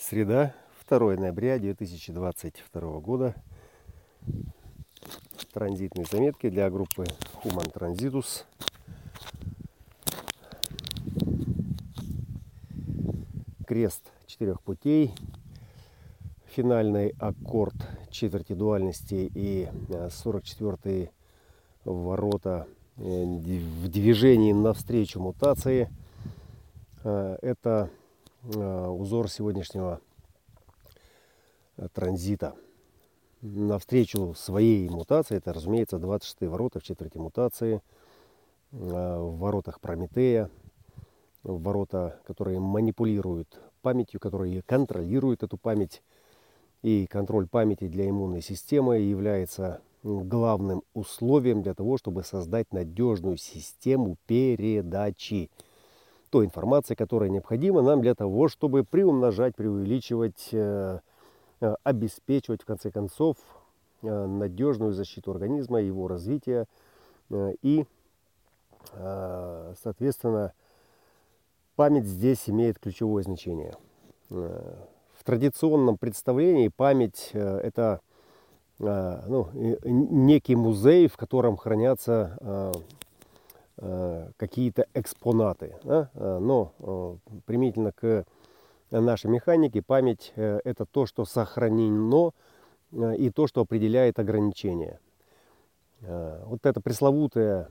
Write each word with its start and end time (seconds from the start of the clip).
Среда, 0.00 0.54
2 0.88 1.16
ноября 1.16 1.58
2022 1.58 3.00
года. 3.00 3.34
Транзитные 5.52 6.06
заметки 6.10 6.48
для 6.48 6.70
группы 6.70 7.04
Human 7.44 7.70
Transitus. 7.70 8.44
Крест 13.66 14.10
четырех 14.24 14.62
путей. 14.62 15.12
Финальный 16.46 17.14
аккорд 17.18 17.76
четверти 18.10 18.54
дуальности 18.54 19.30
и 19.34 19.68
44-е 19.90 21.04
э, 21.04 21.10
ворота 21.84 22.66
э, 22.96 23.02
в 23.02 23.88
движении 23.88 24.52
навстречу 24.52 25.20
мутации. 25.20 25.90
Э, 27.04 27.36
это 27.42 27.90
узор 28.44 29.28
сегодняшнего 29.28 30.00
э, 31.76 31.88
транзита. 31.92 32.54
Навстречу 33.42 34.34
своей 34.34 34.88
мутации, 34.88 35.36
это, 35.36 35.52
разумеется, 35.52 35.98
26 35.98 36.42
ворота 36.50 36.80
в 36.80 36.82
четверти 36.82 37.18
мутации, 37.18 37.82
э, 38.72 38.76
в 38.76 39.38
воротах 39.38 39.80
Прометея, 39.80 40.50
в 41.42 41.62
ворота, 41.62 42.20
которые 42.24 42.60
манипулируют 42.60 43.60
памятью, 43.82 44.20
которые 44.20 44.62
контролируют 44.62 45.42
эту 45.42 45.56
память. 45.56 46.02
И 46.82 47.06
контроль 47.06 47.46
памяти 47.46 47.88
для 47.88 48.08
иммунной 48.08 48.40
системы 48.40 48.98
является 48.98 49.82
главным 50.02 50.82
условием 50.94 51.62
для 51.62 51.74
того, 51.74 51.98
чтобы 51.98 52.24
создать 52.24 52.72
надежную 52.72 53.36
систему 53.36 54.16
передачи 54.26 55.50
той 56.30 56.46
информации, 56.46 56.94
которая 56.94 57.28
необходима 57.28 57.82
нам 57.82 58.00
для 58.00 58.14
того, 58.14 58.48
чтобы 58.48 58.84
приумножать, 58.84 59.56
преувеличивать, 59.56 60.48
э, 60.52 61.00
э, 61.60 61.74
обеспечивать, 61.82 62.62
в 62.62 62.64
конце 62.64 62.90
концов, 62.90 63.36
э, 64.02 64.26
надежную 64.26 64.92
защиту 64.92 65.32
организма, 65.32 65.80
его 65.80 66.08
развития 66.08 66.66
и, 67.62 67.84
соответственно, 69.82 70.52
память 71.76 72.06
здесь 72.06 72.48
имеет 72.48 72.80
ключевое 72.80 73.22
значение. 73.22 73.76
В 74.30 75.22
традиционном 75.22 75.96
представлении 75.96 76.66
память– 76.68 77.30
это 77.32 78.00
ну, 78.80 79.48
некий 79.54 80.56
музей, 80.56 81.06
в 81.06 81.16
котором 81.16 81.56
хранятся 81.56 82.72
какие-то 84.36 84.86
экспонаты. 84.92 85.76
Да? 85.84 86.10
Э, 86.14 86.38
но 86.38 86.74
э, 86.78 87.16
применительно 87.46 87.92
к 87.92 88.26
нашей 88.90 89.30
механике 89.30 89.82
память 89.82 90.32
это 90.34 90.84
то, 90.84 91.06
что 91.06 91.24
сохранено 91.24 92.32
и 92.92 93.30
то, 93.30 93.46
что 93.46 93.60
определяет 93.60 94.18
ограничения. 94.18 94.98
Вот 96.00 96.66
эта 96.66 96.80
пресловутая 96.80 97.68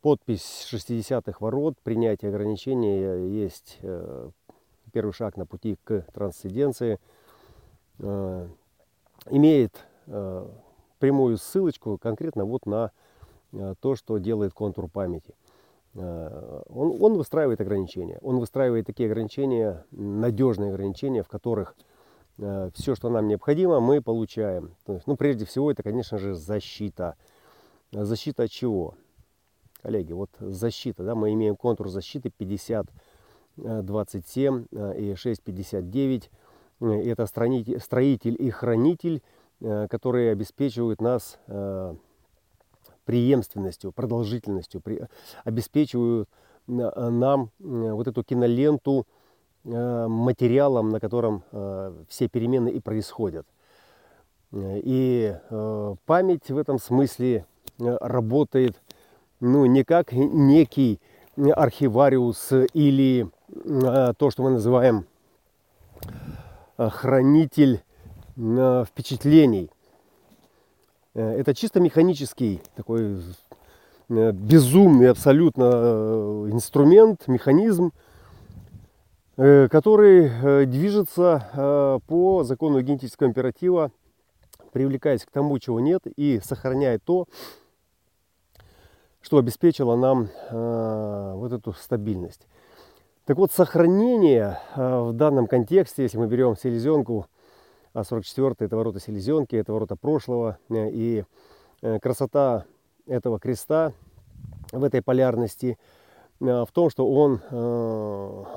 подпись 0.00 0.68
60-х 0.68 1.36
ворот, 1.38 1.76
принятие 1.84 2.30
ограничения 2.30 3.28
есть 3.28 3.78
первый 4.92 5.12
шаг 5.12 5.36
на 5.36 5.46
пути 5.46 5.78
к 5.84 6.00
трансценденции, 6.12 6.98
имеет 9.30 9.86
прямую 10.98 11.38
ссылочку 11.38 11.98
конкретно 11.98 12.44
вот 12.44 12.66
на 12.66 12.90
э, 13.52 13.74
то, 13.80 13.96
что 13.96 14.18
делает 14.18 14.52
контур 14.52 14.88
памяти. 14.88 15.34
Э, 15.94 16.62
он, 16.68 16.96
он 17.00 17.14
выстраивает 17.14 17.60
ограничения. 17.60 18.18
Он 18.22 18.38
выстраивает 18.38 18.86
такие 18.86 19.08
ограничения, 19.10 19.84
надежные 19.90 20.70
ограничения, 20.70 21.22
в 21.22 21.28
которых 21.28 21.74
э, 22.38 22.70
все, 22.74 22.94
что 22.94 23.10
нам 23.10 23.28
необходимо, 23.28 23.80
мы 23.80 24.00
получаем. 24.00 24.74
Есть, 24.86 25.06
ну, 25.06 25.16
прежде 25.16 25.44
всего, 25.44 25.70
это, 25.70 25.82
конечно 25.82 26.18
же, 26.18 26.34
защита. 26.34 27.16
Защита 27.92 28.44
от 28.44 28.50
чего? 28.50 28.94
Коллеги, 29.82 30.12
вот 30.12 30.30
защита, 30.40 31.04
да, 31.04 31.14
мы 31.14 31.32
имеем 31.32 31.54
контур 31.54 31.88
защиты 31.88 32.30
50, 32.30 32.86
27 33.56 34.66
и 34.96 35.14
659. 35.14 36.30
Это 36.80 37.26
строитель 37.26 38.36
и 38.38 38.50
хранитель 38.50 39.22
которые 39.60 40.32
обеспечивают 40.32 41.00
нас 41.00 41.38
э, 41.46 41.94
преемственностью, 43.04 43.92
продолжительностью, 43.92 44.82
обеспечивают 45.44 46.28
э, 46.68 46.72
нам 46.72 47.50
вот 47.58 48.06
эту 48.06 48.22
киноленту 48.22 49.06
материалом, 49.64 50.90
на 50.90 51.00
котором 51.00 51.42
все 52.08 52.28
перемены 52.28 52.68
и 52.68 52.78
происходят. 52.78 53.48
И 54.52 55.34
память 56.06 56.48
в 56.48 56.56
этом 56.56 56.78
смысле 56.78 57.46
работает 57.80 58.80
ну, 59.40 59.66
не 59.66 59.82
как 59.82 60.12
некий 60.12 61.00
архивариус 61.36 62.52
или 62.74 63.28
то, 63.56 64.30
что 64.30 64.44
мы 64.44 64.50
называем 64.50 65.06
хранитель 66.76 67.82
впечатлений. 68.36 69.70
Э, 71.16 71.40
это 71.40 71.54
чисто 71.54 71.80
механический 71.80 72.60
такой 72.74 73.22
э, 74.10 74.32
безумный 74.32 75.10
абсолютно 75.10 75.70
э, 75.72 76.48
инструмент, 76.52 77.26
механизм, 77.26 77.92
который 79.36 80.64
движется 80.64 82.00
по 82.06 82.42
закону 82.42 82.80
генетического 82.80 83.26
императива, 83.26 83.90
привлекаясь 84.72 85.26
к 85.26 85.30
тому, 85.30 85.58
чего 85.58 85.78
нет, 85.78 86.06
и 86.06 86.40
сохраняет 86.42 87.04
то, 87.04 87.26
что 89.20 89.36
обеспечило 89.36 89.94
нам 89.94 90.30
вот 90.50 91.52
эту 91.52 91.74
стабильность. 91.74 92.46
Так 93.26 93.36
вот, 93.36 93.52
сохранение 93.52 94.58
в 94.74 95.12
данном 95.12 95.48
контексте, 95.48 96.04
если 96.04 96.16
мы 96.16 96.28
берем 96.28 96.56
селезенку, 96.56 97.26
а 97.96 98.04
44 98.04 98.54
это 98.58 98.76
ворота 98.76 99.00
селезенки, 99.00 99.56
это 99.56 99.72
ворота 99.72 99.96
прошлого. 99.96 100.58
Э, 100.68 100.90
и 100.90 101.24
э, 101.80 101.98
красота 101.98 102.66
этого 103.06 103.40
креста 103.40 103.92
в 104.70 104.84
этой 104.84 105.00
полярности 105.00 105.78
э, 106.40 106.44
в 106.44 106.68
том, 106.72 106.90
что 106.90 107.10
он 107.10 107.40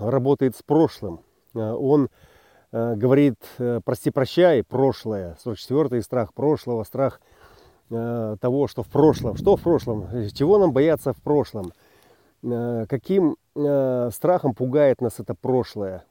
работает 0.01 0.57
с 0.57 0.63
прошлым. 0.63 1.21
Он 1.53 2.09
говорит, 2.71 3.37
прости, 3.83 4.11
прощай, 4.11 4.63
прошлое. 4.63 5.37
44-й 5.43 6.03
страх 6.03 6.33
прошлого, 6.33 6.83
страх 6.83 7.21
того, 7.89 8.67
что 8.67 8.83
в 8.83 8.87
прошлом. 8.87 9.37
Что 9.37 9.55
в 9.55 9.61
прошлом? 9.61 10.07
Чего 10.33 10.59
нам 10.59 10.71
бояться 10.71 11.13
в 11.13 11.21
прошлом? 11.21 11.71
Каким 12.43 13.37
страхом 14.11 14.53
пугает 14.53 15.01
нас 15.01 15.19
это 15.19 15.33
прошлое? 15.33 16.03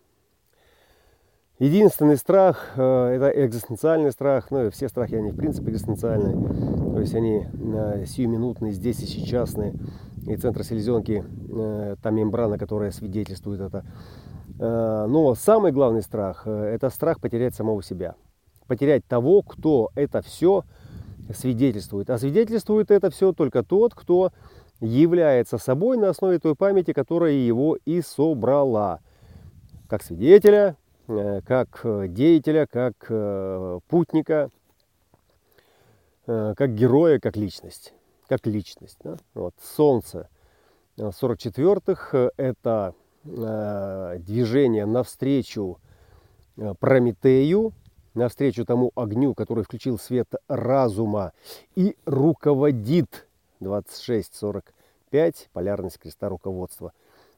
Единственный 1.58 2.16
страх 2.16 2.74
э, 2.76 2.80
это 2.80 3.30
экзистенциальный 3.44 4.12
страх, 4.12 4.52
ну 4.52 4.70
все 4.70 4.88
страхи, 4.88 5.16
они 5.16 5.32
в 5.32 5.36
принципе 5.36 5.72
экзистенциальные, 5.72 6.36
то 6.92 7.00
есть 7.00 7.16
они 7.16 7.48
э, 7.52 8.04
сиюминутные, 8.06 8.72
здесь 8.72 9.00
и 9.00 9.06
сейчасные. 9.06 9.74
И 10.28 10.36
центр 10.36 10.62
селезенки, 10.62 11.24
э, 11.24 11.96
та 12.00 12.10
мембрана, 12.10 12.58
которая 12.58 12.92
свидетельствует 12.92 13.60
это. 13.60 13.84
Но 14.60 15.36
самый 15.36 15.70
главный 15.70 16.02
страх– 16.02 16.44
это 16.46 16.90
страх 16.90 17.20
потерять 17.20 17.54
самого 17.54 17.80
себя. 17.80 18.16
Потерять 18.66 19.06
того, 19.06 19.42
кто 19.42 19.90
это 19.94 20.20
все 20.20 20.64
свидетельствует. 21.32 22.10
А 22.10 22.18
свидетельствует 22.18 22.90
это 22.90 23.10
все 23.10 23.32
только 23.32 23.62
тот, 23.62 23.94
кто 23.94 24.32
является 24.80 25.58
собой 25.58 25.96
на 25.96 26.08
основе 26.08 26.40
той 26.40 26.56
памяти, 26.56 26.92
которая 26.92 27.34
его 27.34 27.78
и 27.84 28.00
собрала. 28.00 28.98
Как 29.88 30.02
свидетеля, 30.02 30.76
как 31.08 31.80
э, 31.84 32.06
деятеля, 32.08 32.66
как 32.66 33.06
э, 33.08 33.80
путника, 33.88 34.50
как 36.26 36.74
героя, 36.74 37.18
как 37.18 37.36
личность. 37.38 37.94
Как 38.28 38.46
личность. 38.46 38.98
Да? 39.02 39.16
Вот, 39.32 39.54
солнце 39.62 40.28
44-х– 40.98 42.32
это 42.36 42.92
движение 43.24 44.84
навстречу 44.84 45.78
Прометею, 46.80 47.72
навстречу 48.12 48.66
тому 48.66 48.92
огню, 48.94 49.32
который 49.32 49.64
включил 49.64 49.98
свет 49.98 50.34
разума 50.48 51.32
и 51.76 51.96
руководит 52.04 53.26
26-45, 53.60 54.62
полярность 55.54 55.98
креста 55.98 56.28
руководства, 56.28 56.92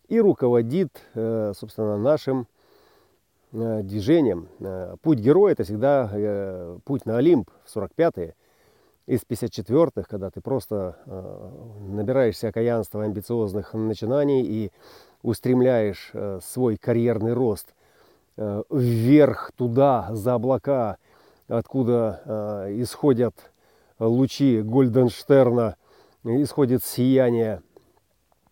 и 0.08 0.18
руководит, 0.18 0.90
собственно, 1.14 1.96
нашим 1.96 2.40
Э, 2.40 2.59
движением. 3.52 4.48
Э, 4.60 4.96
путь 5.02 5.18
героя 5.18 5.52
это 5.52 5.64
всегда 5.64 6.10
э, 6.12 6.78
путь 6.84 7.06
на 7.06 7.18
Олимп 7.18 7.50
в 7.64 7.76
45-е. 7.76 8.34
Из 9.06 9.20
54-х, 9.28 10.04
когда 10.08 10.30
ты 10.30 10.40
просто 10.40 10.96
набираешься 11.80 12.48
окаянства, 12.48 13.02
амбициозных 13.02 13.74
начинаний 13.74 14.42
и 14.42 14.70
устремляешь 15.22 16.12
свой 16.42 16.76
карьерный 16.76 17.32
рост 17.32 17.74
вверх, 18.36 19.50
туда, 19.56 20.10
за 20.12 20.34
облака, 20.34 20.98
откуда 21.48 22.68
исходят 22.68 23.34
лучи 23.98 24.60
Гольденштерна, 24.62 25.74
исходит 26.22 26.84
сияние, 26.84 27.62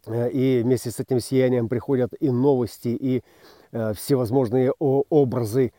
и 0.09 0.63
вместе 0.65 0.91
с 0.91 0.99
этим 0.99 1.21
сиянием 1.21 1.69
приходят 1.69 2.11
и 2.19 2.31
новости, 2.31 2.89
и 2.89 3.23
всевозможные 3.71 4.73
образы 4.79 5.73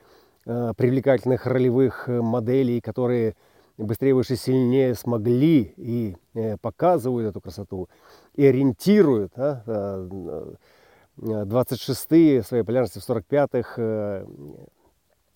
привлекательных 0.45 1.45
ролевых 1.45 2.07
моделей, 2.07 2.81
которые 2.81 3.36
быстрее, 3.86 4.13
выше, 4.13 4.36
сильнее 4.36 4.94
смогли 4.95 5.74
и 5.77 6.18
э, 6.33 6.57
показывают 6.57 7.30
эту 7.30 7.41
красоту, 7.41 7.89
и 8.36 8.45
ориентируют. 8.45 9.33
А, 9.38 10.56
26-е 11.18 12.44
своей 12.44 12.63
полярности 12.63 13.00
в 13.00 13.09
45-х 13.09 13.74
э, 13.75 14.25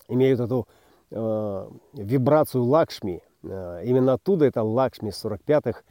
имеют 0.07 0.39
эту 0.39 0.67
э, 1.11 1.69
вибрацию 1.93 2.63
лакшми. 2.63 3.21
Именно 3.43 4.13
оттуда 4.13 4.45
это 4.45 4.63
лакшми 4.63 5.09
с 5.09 5.25
45-х, 5.25 5.81
из 5.81 5.83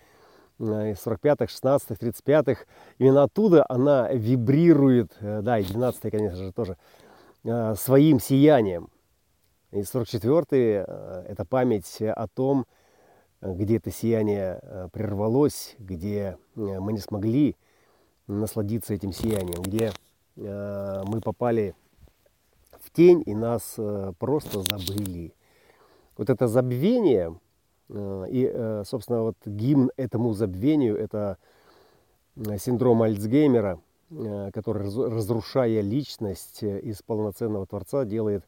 45-х, 0.58 1.46
16-х, 1.46 1.94
35-х. 1.94 2.64
Именно 2.98 3.24
оттуда 3.24 3.64
она 3.68 4.08
вибрирует, 4.12 5.16
да, 5.20 5.58
и 5.58 5.64
12 5.64 6.10
конечно 6.10 6.36
же, 6.36 6.52
тоже, 6.52 6.76
своим 7.76 8.20
сиянием. 8.20 8.88
И 9.72 9.80
44-й 9.80 10.84
э,– 10.86 11.24
это 11.28 11.46
память 11.46 12.02
о 12.02 12.28
том, 12.28 12.66
где 13.40 13.78
это 13.78 13.90
сияние 13.90 14.60
э, 14.60 14.88
прервалось, 14.92 15.74
где 15.78 16.36
э, 16.56 16.60
мы 16.78 16.92
не 16.92 16.98
смогли 16.98 17.56
насладиться 18.26 18.92
этим 18.94 19.12
сиянием, 19.12 19.62
где 19.62 19.92
мы 20.34 21.20
попали 21.20 21.74
в 22.80 22.90
тень 22.92 23.22
и 23.26 23.34
нас 23.34 23.78
просто 24.18 24.62
забыли. 24.62 25.34
Вот 26.16 26.30
это 26.30 26.48
забвение 26.48 27.36
и, 27.94 28.82
собственно, 28.86 29.22
вот 29.22 29.36
гимн 29.44 29.90
этому 29.96 30.32
забвению– 30.32 30.96
это 30.98 31.36
синдром 32.58 33.02
Альцгеймера, 33.02 33.80
который, 34.52 34.84
разрушая 34.84 35.80
личность 35.80 36.62
из 36.62 37.02
полноценного 37.02 37.66
Творца, 37.66 38.04
делает 38.04 38.44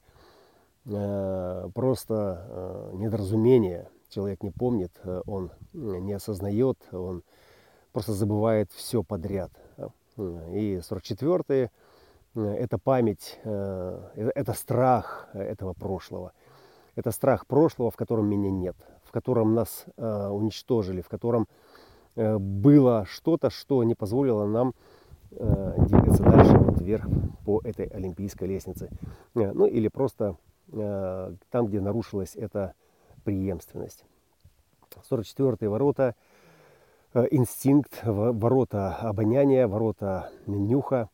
Э, 0.87 1.69
просто 1.75 2.47
э, 2.47 2.91
недоразумение. 2.95 3.89
Человек 4.11 4.43
не 4.43 4.51
помнит, 4.51 4.93
э, 5.03 5.23
он 5.27 5.51
не 5.73 6.13
осознает, 6.13 6.79
он 6.93 7.23
просто 7.93 8.13
забывает 8.13 8.71
все 8.73 9.03
подряд. 9.03 9.51
И 10.17 10.81
44-е– 10.83 11.71
это 12.35 12.79
память, 12.79 13.39
это 13.43 14.53
страх 14.53 15.29
этого 15.33 15.73
прошлого. 15.73 16.33
Это 16.95 17.11
страх 17.11 17.47
прошлого, 17.47 17.91
в 17.91 17.97
котором 17.97 18.27
меня 18.27 18.51
нет, 18.51 18.77
котором 19.15 19.55
нас 19.55 19.87
уничтожили, 19.97 21.01
в 21.01 21.09
котором 21.09 21.47
было 22.17 23.07
что-то, 23.09 23.51
что 23.51 23.83
не 23.85 23.95
позволило 23.95 24.47
нам 24.47 24.75
двигаться 25.31 26.23
дальше 26.23 26.59
вот 26.59 26.81
вверх 26.81 27.07
по 27.45 27.61
этой 27.65 27.87
олимпийской 27.87 28.45
лестнице. 28.45 28.91
Ну 29.35 29.67
или 29.67 29.89
просто 29.89 30.37
Э, 30.73 31.35
там, 31.51 31.67
где 31.67 31.81
нарушилась 31.81 32.37
эта 32.37 32.75
преемственность. 33.25 34.05
44-е 35.11 35.69
ворота, 35.69 36.15
э, 37.13 37.27
инстинкт, 37.31 38.01
ворота 38.05 38.97
обоняния, 38.97 39.69
ворота 39.69 40.31
нюха. 40.47 41.11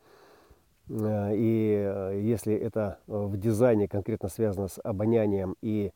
Э, 0.88 1.34
и 1.34 2.20
если 2.22 2.54
это 2.54 3.00
в 3.06 3.36
дизайне 3.36 3.88
конкретно 3.88 4.28
связано 4.28 4.68
с 4.68 4.80
обонянием 4.82 5.56
и 5.62 5.92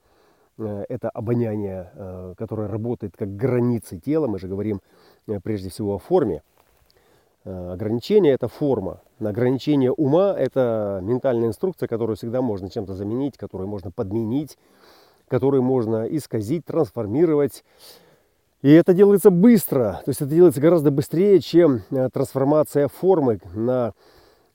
это 0.58 1.10
обоняние, 1.10 2.34
которое 2.38 2.68
работает 2.68 3.16
как 3.16 3.34
границы 3.34 3.98
тела, 3.98 4.26
мы 4.26 4.38
же 4.38 4.48
говорим 4.48 4.80
прежде 5.42 5.70
всего 5.70 5.94
о 5.94 5.98
форме, 5.98 6.42
Э, 7.44 7.72
ограничение– 7.72 8.32
это 8.34 8.48
форма. 8.48 9.00
Ограничение 9.20 9.92
ума– 9.92 10.34
это 10.38 11.00
ментальная 11.02 11.48
инструкция, 11.48 11.86
которую 11.86 12.16
всегда 12.16 12.40
можно 12.40 12.70
чем-то 12.70 12.94
заменить, 12.94 13.36
которую 13.36 13.68
можно 13.68 13.90
подменить, 13.90 14.56
которую 15.28 15.62
можно 15.62 16.04
исказить, 16.04 16.64
трансформировать. 16.64 17.64
И 18.62 18.70
это 18.70 18.94
делается 18.94 19.30
быстро, 19.30 20.00
то 20.04 20.08
есть 20.08 20.22
это 20.22 20.30
делается 20.30 20.60
гораздо 20.60 20.90
быстрее, 20.90 21.38
чем 21.40 21.82
э, 21.90 22.08
трансформация 22.10 22.88
формы, 22.88 23.40
на 23.54 23.92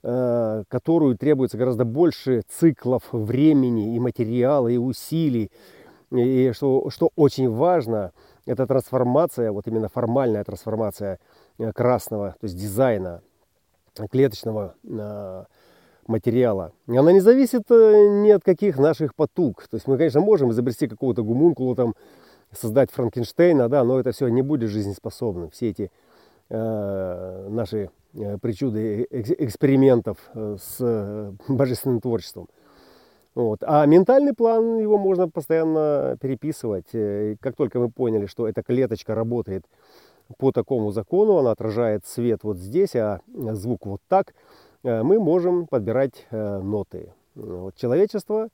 э, 0.02 0.64
которую 0.66 1.16
требуется 1.16 1.56
гораздо 1.56 1.84
больше 1.84 2.42
циклов 2.48 3.04
времени 3.12 3.94
и 3.94 4.00
материала, 4.00 4.66
и 4.66 4.78
усилий. 4.78 5.52
И 6.12 6.52
что, 6.52 6.90
что 6.90 7.10
очень 7.16 7.48
важно, 7.48 8.12
это 8.46 8.66
трансформация, 8.66 9.52
вот 9.52 9.66
именно 9.68 9.88
формальная 9.88 10.44
трансформация– 10.44 11.18
Э, 11.60 11.72
красного, 11.72 12.36
то 12.40 12.46
есть 12.46 12.56
дизайна 12.56 13.20
клеточного 14.10 14.76
э, 14.82 15.44
материала. 16.06 16.72
Она 16.86 17.12
не 17.12 17.20
зависит 17.20 17.64
э, 17.70 18.08
ни 18.22 18.30
от 18.30 18.42
каких 18.42 18.78
наших 18.78 19.14
потуг. 19.14 19.68
То 19.68 19.74
есть 19.74 19.86
мы, 19.86 19.98
конечно, 19.98 20.22
можем 20.22 20.52
изобрести 20.52 20.88
какого-то 20.88 21.22
гумункула, 21.22 21.76
там, 21.76 21.94
создать 22.50 22.90
Франкенштейна, 22.90 23.68
да, 23.68 23.84
но 23.84 24.00
это 24.00 24.12
все 24.12 24.28
не 24.28 24.40
будет 24.40 24.70
жизнеспособным. 24.70 25.50
Все 25.50 25.68
эти 25.68 25.90
э, 26.48 27.48
наши 27.50 27.90
причуды 28.40 29.06
экспериментов 29.10 30.16
с 30.34 31.32
божественным 31.46 32.00
творчеством. 32.00 32.48
Вот. 33.40 33.62
А 33.62 33.86
ментальный 33.86 34.34
план, 34.34 34.78
его 34.78 34.98
можно 34.98 35.26
постоянно 35.26 36.18
переписывать. 36.20 36.90
Как 37.40 37.56
только 37.56 37.78
мы 37.78 37.90
поняли, 37.90 38.26
что 38.26 38.46
эта 38.46 38.62
клеточка 38.62 39.14
работает 39.14 39.64
по 40.38 40.52
такому 40.52 40.90
закону, 40.92 41.38
она 41.38 41.52
отражает 41.52 42.06
свет 42.06 42.44
вот 42.44 42.58
здесь, 42.58 42.94
а 42.96 43.20
звук 43.26 43.86
вот 43.86 44.02
так, 44.08 44.34
э, 44.82 45.02
мы 45.02 45.18
можем 45.18 45.66
подбирать 45.66 46.26
э, 46.30 46.58
ноты. 46.58 47.14
Вот 47.34 47.74
человечество 47.76 48.48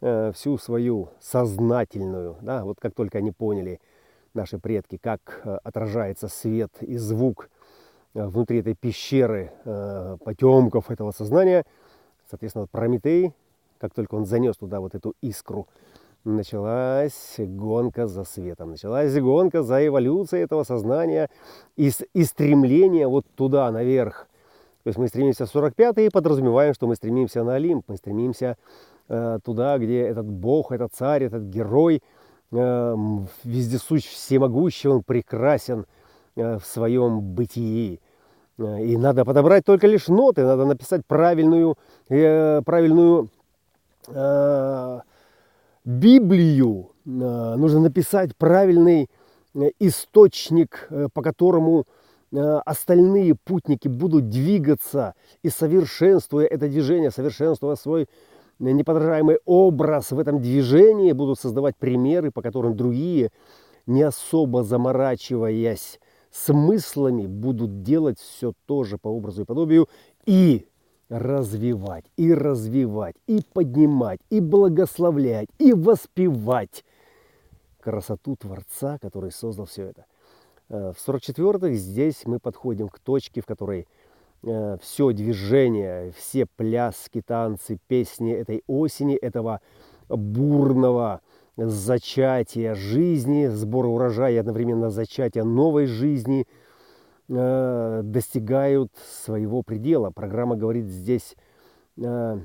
э, 0.00 0.30
всю 0.32 0.58
свою 0.58 1.08
сознательную, 1.20 2.36
да, 2.40 2.64
вот 2.64 2.78
как 2.80 2.94
только 2.94 3.18
они 3.18 3.32
поняли, 3.32 3.80
наши 4.32 4.60
предки, 4.60 4.96
как 4.96 5.42
отражается 5.64 6.28
свет 6.28 6.70
и 6.82 6.96
звук 6.98 7.50
внутри 8.14 8.60
этой 8.60 8.74
пещеры 8.74 9.50
потемков 10.24 10.88
этого 10.88 11.10
сознания, 11.10 11.64
соответственно, 12.28 12.68
Прометей, 12.70 13.34
как 13.80 13.94
только 13.94 14.14
он 14.14 14.26
занес 14.26 14.56
туда 14.56 14.80
вот 14.80 14.94
эту 14.94 15.14
искру, 15.22 15.66
началась 16.24 17.36
гонка 17.38 18.06
за 18.06 18.24
светом, 18.24 18.72
началась 18.72 19.18
гонка 19.18 19.62
за 19.62 19.86
эволюцией 19.86 20.44
этого 20.44 20.64
сознания 20.64 21.30
и, 21.76 21.90
и 22.12 22.24
стремление 22.24 23.08
вот 23.08 23.24
туда, 23.34 23.70
наверх. 23.70 24.28
То 24.82 24.88
есть 24.88 24.98
мы 24.98 25.08
стремимся 25.08 25.46
в 25.46 25.54
45-й 25.54 26.06
и 26.06 26.10
подразумеваем, 26.10 26.74
что 26.74 26.86
мы 26.86 26.94
стремимся 26.94 27.42
на 27.42 27.54
Олимп, 27.54 27.84
мы 27.88 27.96
стремимся 27.96 28.56
э, 29.08 29.38
туда, 29.44 29.78
где 29.78 30.00
этот 30.00 30.26
бог, 30.26 30.72
этот 30.72 30.92
царь, 30.94 31.24
этот 31.24 31.44
герой 31.44 32.02
э, 32.52 32.96
вездесущ, 33.44 34.06
всемогущий, 34.06 34.88
он 34.88 35.02
прекрасен 35.02 35.86
э, 36.36 36.58
в 36.58 36.64
своем 36.64 37.20
бытии. 37.20 38.00
Э, 38.58 38.82
и 38.82 38.96
надо 38.96 39.24
подобрать 39.24 39.64
только 39.64 39.86
лишь 39.86 40.08
ноты, 40.08 40.44
надо 40.44 40.64
написать 40.64 41.02
правильную, 41.06 41.76
э, 42.08 42.62
правильную 42.64 43.28
Библию, 45.84 46.92
э, 47.06 47.08
нужно 47.08 47.80
написать 47.80 48.36
правильный 48.36 49.08
э, 49.54 49.70
источник, 49.78 50.86
э, 50.90 51.08
по 51.12 51.22
которому 51.22 51.84
остальные 52.32 53.34
путники 53.34 53.88
будут 53.88 54.28
двигаться 54.28 55.14
и 55.42 55.48
совершенствуя 55.48 56.46
это 56.46 56.68
движение, 56.68 57.10
совершенствуя 57.10 57.74
свой 57.74 58.06
неподражаемый 58.60 59.40
образ 59.46 60.12
в 60.12 60.18
этом 60.20 60.40
движении, 60.40 61.10
будут 61.10 61.40
создавать 61.40 61.76
примеры, 61.76 62.30
по 62.30 62.40
которым 62.40 62.76
другие, 62.76 63.32
не 63.86 64.02
особо 64.02 64.62
заморачиваясь 64.62 65.98
смыслами, 66.30 67.26
будут 67.26 67.82
делать 67.82 68.20
все 68.20 68.52
тоже 68.64 68.96
по 68.96 69.08
образу 69.08 69.42
и 69.42 69.44
подобию. 69.44 69.88
И 70.24 70.68
развивать, 71.10 72.04
и 72.16 72.32
развивать, 72.32 73.16
и 73.26 73.42
поднимать, 73.52 74.20
и 74.30 74.40
благословлять, 74.40 75.48
и 75.58 75.72
воспевать 75.72 76.84
красоту 77.80 78.36
Творца, 78.36 78.98
который 78.98 79.32
создал 79.32 79.66
все 79.66 79.86
это. 79.86 80.06
Э, 80.68 80.92
в 80.96 81.08
44-х 81.08 81.72
здесь 81.74 82.22
мы 82.24 82.38
подходим 82.38 82.88
к 82.88 83.00
точке, 83.00 83.40
в 83.40 83.46
которой 83.46 83.88
э, 84.44 84.76
все 84.80 85.12
движение, 85.12 86.12
все 86.16 86.46
пляски, 86.46 87.22
танцы, 87.22 87.78
песни 87.88 88.32
этой 88.32 88.62
осени, 88.68 89.16
этого 89.16 89.60
бурного 90.08 91.22
зачатия 91.56 92.74
жизни, 92.74 93.48
сбора 93.48 93.88
урожая 93.88 94.32
и 94.34 94.36
одновременно 94.36 94.90
зачатия 94.90 95.42
новой 95.42 95.86
жизни– 95.86 96.46
э, 97.30 98.00
достигают 98.04 98.92
своего 99.24 99.62
предела. 99.62 100.10
Программа 100.10 100.56
говорит 100.56 100.86
здесь, 100.86 101.36
э, 101.96 102.38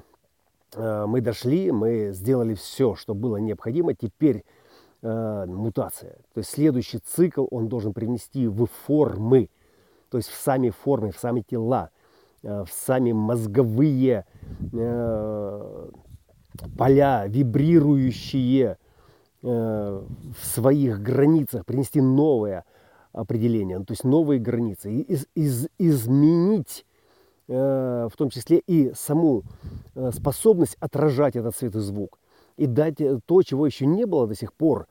э, 0.75 1.06
мы 1.08 1.22
дошли, 1.22 1.72
мы 1.72 2.12
сделали 2.13 2.54
все, 2.54 2.96
что 2.96 3.13
было 3.13 3.38
необходимо, 3.38 3.94
теперь 3.94 4.46
э, 5.01 5.46
мутация. 5.48 6.18
То 6.34 6.39
есть 6.39 6.51
следующий 6.51 7.00
цикл 7.00 7.48
он 7.51 7.68
должен 7.68 7.94
привнести 7.94 8.48
в 8.48 8.68
формы, 8.86 9.50
то 10.10 10.18
есть 10.18 10.30
в 10.30 10.36
сами 10.36 10.70
формы, 10.70 11.12
в 11.12 11.18
сами 11.18 11.42
тела, 11.42 11.89
э, 12.44 12.63
в 12.63 12.72
сами 12.72 13.12
мозговые 13.12 14.25
э, 14.72 15.89
поля, 16.77 17.25
вибрирующие 17.27 18.77
э, 19.42 20.04
в 20.39 20.46
своих 20.46 21.01
границах, 21.01 21.65
принести 21.65 22.01
новое 22.01 22.65
определение, 23.15 23.79
ну, 23.79 23.86
то 23.86 23.93
есть 23.93 24.03
новые 24.03 24.39
границы, 24.39 24.91
и 24.91 25.01
из, 25.01 25.25
из, 25.36 25.67
изменить 25.77 26.86
э, 27.48 28.07
в 28.12 28.17
том 28.17 28.29
числе 28.29 28.57
и 28.57 28.93
саму 28.93 29.43
э, 29.95 30.12
способность 30.13 30.75
отражать 30.79 31.36
этот 31.36 31.55
цвет 31.55 31.75
и 31.75 31.79
звук, 31.79 32.19
и 32.57 32.65
дать 32.65 32.98
то, 33.25 33.41
чего 33.43 33.65
еще 33.65 33.86
не 33.86 34.05
было 34.05 34.27
до 34.27 34.36
сих 34.36 34.53
пор. 34.53 34.88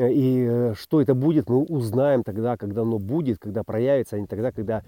И 0.00 0.72
что 0.76 1.00
это 1.00 1.14
будет, 1.14 1.50
мы 1.50 1.64
узнаем 1.64 2.22
тогда, 2.22 2.56
когда 2.56 2.82
оно 2.82 3.00
будет, 3.00 3.40
когда 3.40 3.64
проявится, 3.64 4.14
а 4.14 4.20
не 4.20 4.28
тогда, 4.28 4.52
когда 4.52 4.84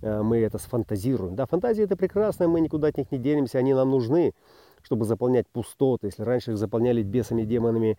мы 0.00 0.38
это 0.38 0.56
сфантазируем. 0.56 1.34
Да, 1.34 1.44
фантазии 1.44 1.84
это 1.84 1.96
прекрасно, 1.96 2.48
мы 2.48 2.62
никуда 2.62 2.88
от 2.88 2.96
них 2.96 3.12
не 3.12 3.18
денемся, 3.18 3.58
они 3.58 3.74
нам 3.74 3.90
нужны 3.90 4.32
чтобы 4.84 5.06
заполнять 5.06 5.48
пустоты. 5.48 6.08
Если 6.08 6.22
раньше 6.22 6.52
их 6.52 6.58
заполняли 6.58 7.02
бесами, 7.02 7.42
демонами 7.42 7.98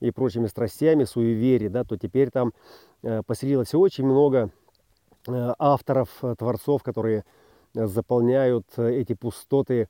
и 0.00 0.10
прочими 0.10 0.46
страстями, 0.46 1.04
суеверий, 1.04 1.68
да, 1.68 1.84
то 1.84 1.96
теперь 1.96 2.30
там 2.30 2.52
э, 3.02 3.22
поселилось 3.26 3.74
очень 3.74 4.04
много 4.04 4.50
э, 5.26 5.54
авторов, 5.58 6.10
э, 6.22 6.34
творцов, 6.38 6.82
которые 6.82 7.24
заполняют 7.74 8.66
эти 8.78 9.12
пустоты 9.12 9.88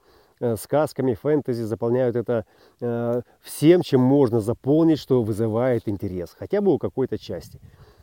сказками, 0.56 1.14
фэнтези, 1.14 1.62
заполняют 1.62 2.16
это 2.16 2.44
всем, 3.40 3.82
чем 3.82 4.00
можно 4.00 4.40
заполнить, 4.40 4.98
что 4.98 5.22
вызывает 5.22 5.88
интерес, 5.88 6.34
хотя 6.36 6.60
бы 6.60 6.74
у 6.74 6.78
какой-то 6.78 7.16
части. 7.16 7.60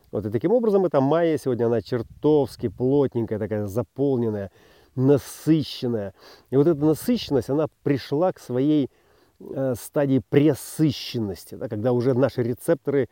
Вот 0.10 0.26
и 0.26 0.30
таким 0.30 0.54
образом 0.54 0.86
эта 0.86 1.02
майя 1.02 1.38
сегодня, 1.38 1.66
она 1.66 1.82
чертовски 1.82 2.70
плотненькая, 2.70 3.40
такая 3.40 3.68
заполненная, 3.68 4.52
насыщенная. 4.96 6.14
И 6.50 6.58
вот 6.58 6.68
эта 6.68 6.84
насыщенность, 6.84 7.50
она 7.50 7.68
пришла 7.84 8.32
к 8.32 8.40
своей 8.40 8.90
э, 9.40 9.74
стадии 9.80 10.22
пресыщенности, 10.30 11.56
да, 11.56 11.68
когда 11.68 11.92
уже 11.92 12.14
наши 12.14 12.44
рецепторы 12.44 13.10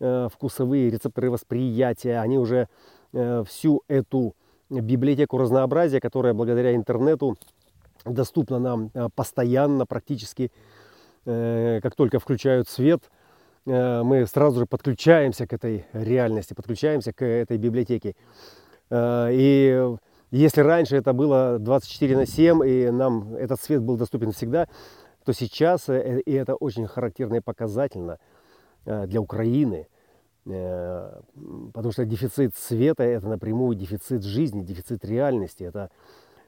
э, 0.00 0.28
вкусовые, 0.32 0.90
рецепторы 0.90 1.30
восприятия, 1.30 2.18
они 2.20 2.38
уже 2.38 2.68
э, 3.12 3.44
всю 3.46 3.82
эту 3.88 4.34
библиотеку 4.68 5.38
разнообразия, 5.38 6.00
которая 6.00 6.34
благодаря 6.34 6.74
интернету 6.74 7.36
доступна 8.04 8.58
нам 8.58 8.90
постоянно, 9.14 9.84
практически, 9.84 10.52
как 11.24 11.94
только 11.96 12.18
включают 12.20 12.68
свет, 12.68 13.02
мы 13.66 14.26
сразу 14.26 14.60
же 14.60 14.66
подключаемся 14.66 15.46
к 15.48 15.52
этой 15.52 15.86
реальности, 15.92 16.54
подключаемся 16.54 17.12
к 17.12 17.24
этой 17.24 17.58
библиотеке. 17.58 18.14
И 18.90 19.96
если 20.30 20.60
раньше 20.60 20.96
это 20.96 21.12
было 21.12 21.58
24 21.58 22.16
на 22.16 22.26
7, 22.26 22.62
и 22.66 22.90
нам 22.90 23.34
этот 23.34 23.60
свет 23.60 23.82
был 23.82 23.96
доступен 23.96 24.32
всегда, 24.32 24.68
то 25.24 25.32
сейчас, 25.32 25.88
э, 25.88 26.20
и 26.20 26.32
это 26.32 26.54
очень 26.54 26.86
характерно 26.86 27.36
и 27.36 27.40
показательно 27.40 28.18
э, 28.84 29.06
для 29.06 29.20
Украины, 29.20 29.88
э, 30.46 31.20
потому 31.74 31.92
что 31.92 32.04
дефицит 32.04 32.54
света– 32.56 33.02
это 33.04 33.28
напрямую 33.28 33.76
дефицит 33.76 34.22
жизни, 34.22 34.62
дефицит 34.62 35.04
реальности. 35.04 35.64
Это 35.64 35.90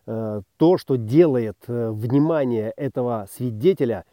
то, 0.04 0.78
что 0.78 0.96
делает 0.96 1.58
внимание 1.68 2.72
этого 2.76 3.28
свидетеля 3.32 4.04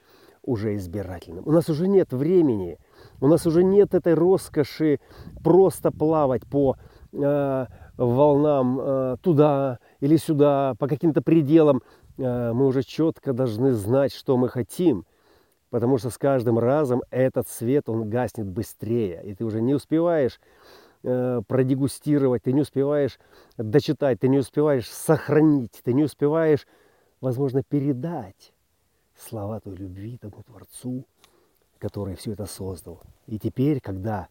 уже 0.43 0.75
избирательным. 0.75 1.47
У 1.47 1.51
нас 1.51 1.67
уже 1.67 1.87
нет 1.87 2.13
времени, 2.13 2.77
у 3.19 3.25
нас 3.25 3.47
уже 3.47 3.63
нет 3.63 3.95
этой 3.95 4.13
роскоши 4.13 4.99
просто 5.43 5.89
плавать 5.91 6.45
по 6.45 6.75
волнам 8.05 8.79
э, 8.79 9.17
туда 9.21 9.79
или 9.99 10.15
сюда, 10.15 10.75
по 10.79 10.87
каким-то 10.87 11.21
пределам, 11.21 11.81
э, 12.17 12.53
мы 12.53 12.65
уже 12.65 12.83
четко 12.83 13.33
должны 13.33 13.73
знать, 13.73 14.13
что 14.13 14.37
мы 14.37 14.49
хотим. 14.49 15.05
Потому 15.69 15.97
что 15.99 16.09
с 16.09 16.17
каждым 16.17 16.57
разом 16.57 17.03
этот 17.11 17.47
свет, 17.47 17.89
он 17.89 18.09
гаснет 18.09 18.47
быстрее. 18.47 19.21
И 19.23 19.35
ты 19.35 19.45
уже 19.45 19.61
не 19.61 19.75
успеваешь 19.75 20.39
э, 21.03 21.41
продегустировать, 21.47 22.43
ты 22.43 22.53
не 22.53 22.61
успеваешь 22.61 23.19
дочитать, 23.57 24.19
ты 24.19 24.29
не 24.29 24.39
успеваешь 24.39 24.89
сохранить, 24.89 25.79
ты 25.83 25.93
не 25.93 26.03
успеваешь, 26.03 26.65
возможно, 27.21 27.61
передать 27.61 28.53
слова 29.15 29.59
той 29.59 29.75
любви 29.75 30.17
тому 30.17 30.41
Творцу, 30.43 31.05
который 31.77 32.15
все 32.15 32.31
это 32.31 32.45
создал. 32.45 33.01
И 33.27 33.37
теперь, 33.37 33.79
когда 33.79 34.27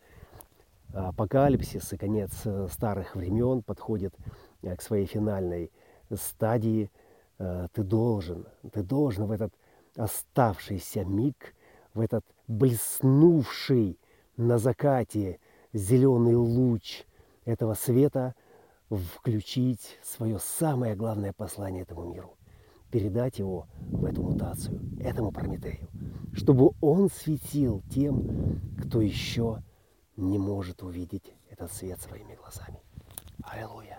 апокалипсис 0.92 1.92
и 1.92 1.97
конец 1.97 2.33
э, 2.45 2.68
старых 2.71 3.14
времен 3.14 3.62
подходит 3.62 4.14
э, 4.62 4.75
к 4.76 4.83
своей 4.83 5.07
финальной 5.07 5.71
стадии, 6.14 6.90
э, 7.38 7.68
ты 7.73 7.83
должен, 7.83 8.47
ты 8.73 8.83
должен 8.83 9.26
в 9.26 9.30
этот 9.30 9.52
оставшийся 9.97 11.04
миг, 11.04 11.54
в 11.95 12.00
этот 12.00 12.25
блеснувший 12.47 13.99
на 14.37 14.59
закате 14.59 15.40
зеленый 15.73 16.35
луч 16.35 17.04
этого 17.45 17.75
света 17.75 18.35
включить 18.88 19.99
свое 20.02 20.38
самое 20.38 20.95
главное 20.95 21.33
послание 21.33 21.83
этому 21.83 22.04
миру, 22.11 22.37
передать 22.90 23.38
его 23.38 23.66
в 23.78 24.04
эту 24.04 24.23
мутацию, 24.23 24.80
этому 25.00 25.33
Прометею, 25.33 25.88
чтобы 26.33 26.71
он 26.80 27.11
светил 27.11 27.83
тем, 27.90 28.61
кто 28.80 29.02
еще 29.02 29.62
не 30.19 30.39
может 30.39 30.83
увидеть 30.83 31.33
этот 31.49 31.73
свет 31.73 32.01
своими 32.01 32.35
глазами. 32.35 32.83
Аллилуйя. 33.45 33.98